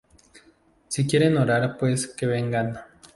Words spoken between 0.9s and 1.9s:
quieren orar